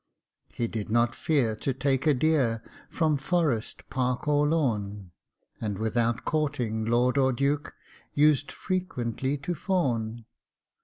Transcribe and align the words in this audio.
He 0.51 0.65
did 0.67 0.89
not 0.89 1.13
fear 1.13 1.55
to 1.57 1.75
take 1.75 2.07
a 2.07 2.15
deer 2.15 2.63
From 2.89 3.17
forest, 3.17 3.87
park, 3.91 4.27
or 4.27 4.47
lawn; 4.47 5.11
And 5.61 5.77
without 5.77 6.25
courting 6.25 6.85
lord 6.85 7.19
or 7.19 7.31
duke, 7.31 7.75
Used 8.15 8.51
frequently 8.51 9.37
to 9.37 9.53
fawn. 9.53 10.25